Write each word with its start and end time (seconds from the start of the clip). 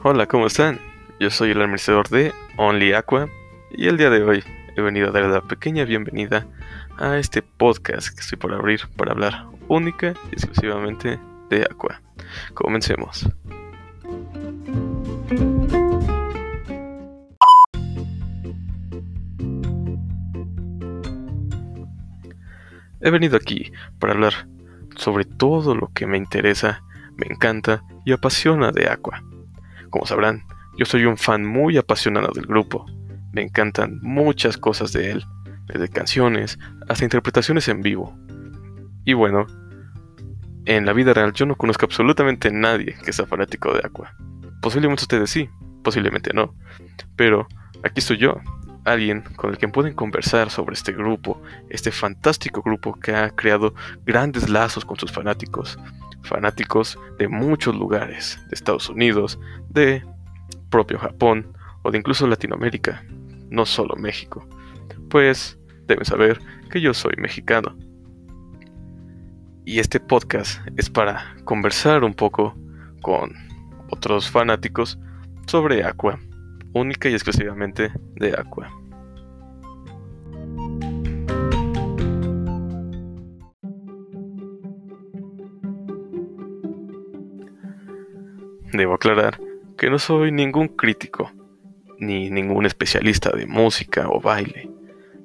Hola, 0.00 0.26
¿cómo 0.26 0.46
están? 0.46 0.78
Yo 1.18 1.28
soy 1.28 1.50
el 1.50 1.60
administrador 1.60 2.08
de 2.08 2.32
Only 2.56 2.92
Aqua 2.92 3.28
y 3.72 3.88
el 3.88 3.96
día 3.96 4.10
de 4.10 4.22
hoy 4.22 4.44
he 4.76 4.80
venido 4.80 5.08
a 5.08 5.10
dar 5.10 5.24
la 5.24 5.40
pequeña 5.40 5.84
bienvenida 5.84 6.46
a 6.96 7.18
este 7.18 7.42
podcast 7.42 8.14
que 8.14 8.20
estoy 8.20 8.38
por 8.38 8.54
abrir 8.54 8.82
para 8.96 9.10
hablar 9.10 9.46
única 9.66 10.14
y 10.30 10.34
exclusivamente 10.34 11.18
de 11.50 11.62
Aqua. 11.68 12.00
Comencemos. 12.54 13.28
He 23.00 23.10
venido 23.10 23.36
aquí 23.36 23.72
para 23.98 24.12
hablar 24.12 24.46
sobre 24.94 25.24
todo 25.24 25.74
lo 25.74 25.90
que 25.92 26.06
me 26.06 26.18
interesa, 26.18 26.84
me 27.16 27.26
encanta 27.26 27.82
y 28.04 28.12
apasiona 28.12 28.70
de 28.70 28.88
Aqua. 28.88 29.24
Como 29.90 30.06
sabrán, 30.06 30.44
yo 30.76 30.84
soy 30.84 31.04
un 31.04 31.16
fan 31.16 31.44
muy 31.44 31.76
apasionado 31.76 32.30
del 32.34 32.46
grupo. 32.46 32.86
Me 33.32 33.42
encantan 33.42 33.98
muchas 34.02 34.56
cosas 34.56 34.92
de 34.92 35.10
él, 35.10 35.24
desde 35.66 35.88
canciones 35.88 36.58
hasta 36.88 37.04
interpretaciones 37.04 37.68
en 37.68 37.82
vivo. 37.82 38.16
Y 39.04 39.14
bueno, 39.14 39.46
en 40.64 40.86
la 40.86 40.92
vida 40.92 41.14
real 41.14 41.32
yo 41.32 41.46
no 41.46 41.56
conozco 41.56 41.86
absolutamente 41.86 42.50
nadie 42.50 42.94
que 43.04 43.12
sea 43.12 43.26
fanático 43.26 43.72
de 43.72 43.80
Aqua. 43.84 44.14
Posiblemente 44.60 45.04
ustedes 45.04 45.30
sí, 45.30 45.48
posiblemente 45.82 46.32
no. 46.34 46.54
Pero 47.16 47.48
aquí 47.82 48.00
estoy 48.00 48.18
yo, 48.18 48.40
alguien 48.92 49.22
con 49.36 49.50
el 49.50 49.58
que 49.58 49.68
pueden 49.68 49.94
conversar 49.94 50.50
sobre 50.50 50.74
este 50.74 50.92
grupo, 50.92 51.40
este 51.68 51.90
fantástico 51.90 52.62
grupo 52.62 52.98
que 52.98 53.14
ha 53.14 53.30
creado 53.30 53.74
grandes 54.04 54.48
lazos 54.48 54.84
con 54.84 54.98
sus 54.98 55.12
fanáticos, 55.12 55.78
fanáticos 56.22 56.98
de 57.18 57.28
muchos 57.28 57.74
lugares, 57.74 58.38
de 58.48 58.54
Estados 58.54 58.88
Unidos, 58.88 59.38
de 59.68 60.04
propio 60.70 60.98
Japón 60.98 61.56
o 61.82 61.90
de 61.90 61.98
incluso 61.98 62.26
Latinoamérica, 62.26 63.04
no 63.50 63.66
solo 63.66 63.96
México. 63.96 64.46
Pues 65.08 65.58
deben 65.86 66.04
saber 66.04 66.40
que 66.70 66.80
yo 66.80 66.94
soy 66.94 67.14
mexicano. 67.18 67.76
Y 69.64 69.80
este 69.80 70.00
podcast 70.00 70.60
es 70.76 70.88
para 70.88 71.36
conversar 71.44 72.04
un 72.04 72.14
poco 72.14 72.54
con 73.02 73.34
otros 73.90 74.30
fanáticos 74.30 74.98
sobre 75.46 75.84
Aqua, 75.84 76.18
única 76.72 77.08
y 77.08 77.14
exclusivamente 77.14 77.92
de 78.16 78.34
Aqua. 78.36 78.70
Debo 88.72 88.94
aclarar 88.94 89.40
que 89.76 89.88
no 89.88 89.98
soy 89.98 90.30
ningún 90.30 90.68
crítico, 90.68 91.32
ni 91.98 92.30
ningún 92.30 92.66
especialista 92.66 93.30
de 93.30 93.46
música 93.46 94.08
o 94.08 94.20
baile, 94.20 94.70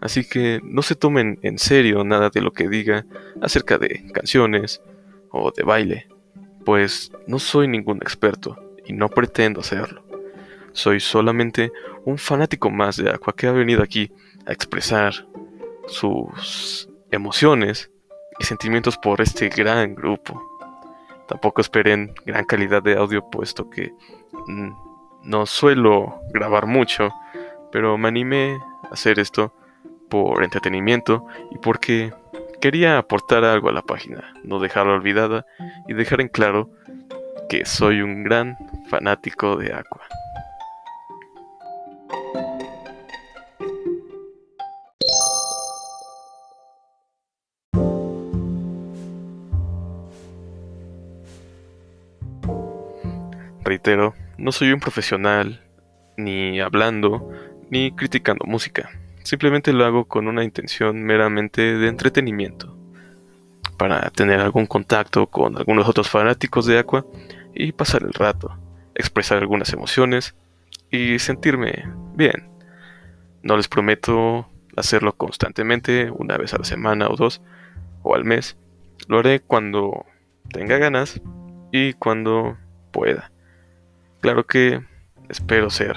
así 0.00 0.28
que 0.28 0.60
no 0.62 0.82
se 0.82 0.94
tomen 0.94 1.38
en 1.42 1.58
serio 1.58 2.04
nada 2.04 2.30
de 2.30 2.42
lo 2.42 2.52
que 2.52 2.68
diga 2.68 3.06
acerca 3.40 3.78
de 3.78 4.10
canciones 4.12 4.82
o 5.30 5.50
de 5.52 5.62
baile, 5.62 6.08
pues 6.64 7.12
no 7.26 7.38
soy 7.38 7.66
ningún 7.66 7.98
experto 7.98 8.56
y 8.84 8.92
no 8.92 9.08
pretendo 9.08 9.62
serlo. 9.62 10.09
Soy 10.72 11.00
solamente 11.00 11.72
un 12.04 12.18
fanático 12.18 12.70
más 12.70 12.96
de 12.96 13.10
Aqua 13.10 13.34
que 13.34 13.46
ha 13.46 13.52
venido 13.52 13.82
aquí 13.82 14.12
a 14.46 14.52
expresar 14.52 15.12
sus 15.86 16.88
emociones 17.10 17.90
y 18.38 18.44
sentimientos 18.44 18.96
por 18.96 19.20
este 19.20 19.48
gran 19.48 19.94
grupo. 19.94 20.42
Tampoco 21.28 21.60
esperen 21.60 22.14
gran 22.24 22.44
calidad 22.44 22.82
de 22.82 22.96
audio 22.96 23.28
puesto 23.30 23.68
que 23.68 23.92
mm, 24.46 24.70
no 25.24 25.46
suelo 25.46 26.20
grabar 26.32 26.66
mucho, 26.66 27.10
pero 27.70 27.98
me 27.98 28.08
animé 28.08 28.58
a 28.84 28.94
hacer 28.94 29.18
esto 29.18 29.54
por 30.08 30.42
entretenimiento 30.42 31.26
y 31.50 31.58
porque 31.58 32.12
quería 32.60 32.98
aportar 32.98 33.44
algo 33.44 33.68
a 33.68 33.72
la 33.72 33.82
página, 33.82 34.34
no 34.44 34.58
dejarla 34.58 34.94
olvidada 34.94 35.46
y 35.88 35.94
dejar 35.94 36.20
en 36.20 36.28
claro 36.28 36.70
que 37.48 37.64
soy 37.64 38.02
un 38.02 38.22
gran 38.22 38.56
fanático 38.88 39.56
de 39.56 39.72
Aqua. 39.72 40.02
Reitero, 53.70 54.14
no 54.36 54.50
soy 54.50 54.72
un 54.72 54.80
profesional, 54.80 55.62
ni 56.16 56.58
hablando, 56.58 57.30
ni 57.70 57.92
criticando 57.92 58.44
música. 58.44 58.90
Simplemente 59.22 59.72
lo 59.72 59.84
hago 59.84 60.06
con 60.06 60.26
una 60.26 60.42
intención 60.42 61.04
meramente 61.04 61.78
de 61.78 61.86
entretenimiento, 61.86 62.76
para 63.78 64.10
tener 64.10 64.40
algún 64.40 64.66
contacto 64.66 65.28
con 65.28 65.56
algunos 65.56 65.88
otros 65.88 66.10
fanáticos 66.10 66.66
de 66.66 66.80
Aqua 66.80 67.06
y 67.54 67.70
pasar 67.70 68.02
el 68.02 68.12
rato, 68.12 68.58
expresar 68.96 69.38
algunas 69.38 69.72
emociones 69.72 70.34
y 70.90 71.20
sentirme 71.20 71.84
bien. 72.16 72.50
No 73.44 73.56
les 73.56 73.68
prometo 73.68 74.48
hacerlo 74.76 75.12
constantemente, 75.12 76.10
una 76.10 76.36
vez 76.38 76.54
a 76.54 76.58
la 76.58 76.64
semana 76.64 77.06
o 77.08 77.14
dos, 77.14 77.40
o 78.02 78.16
al 78.16 78.24
mes. 78.24 78.56
Lo 79.06 79.20
haré 79.20 79.38
cuando 79.38 80.06
tenga 80.52 80.78
ganas 80.78 81.22
y 81.70 81.92
cuando 81.92 82.56
pueda. 82.90 83.30
Claro 84.20 84.46
que 84.46 84.82
espero 85.28 85.70
ser 85.70 85.96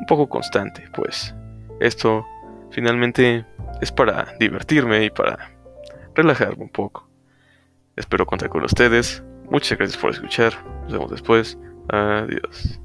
un 0.00 0.06
poco 0.06 0.28
constante, 0.28 0.84
pues 0.94 1.34
esto 1.80 2.26
finalmente 2.70 3.46
es 3.80 3.92
para 3.92 4.34
divertirme 4.38 5.04
y 5.04 5.10
para 5.10 5.50
relajarme 6.14 6.64
un 6.64 6.70
poco. 6.70 7.08
Espero 7.96 8.26
contar 8.26 8.48
con 8.48 8.64
ustedes. 8.64 9.22
Muchas 9.50 9.76
gracias 9.78 10.00
por 10.00 10.10
escuchar. 10.10 10.52
Nos 10.84 10.92
vemos 10.92 11.10
después. 11.10 11.58
Adiós. 11.88 12.80